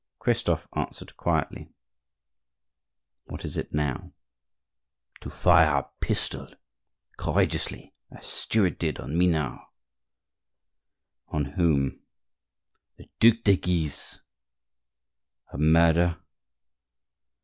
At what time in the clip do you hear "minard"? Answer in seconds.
9.15-9.59